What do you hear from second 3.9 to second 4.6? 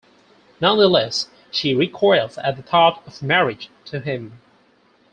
him.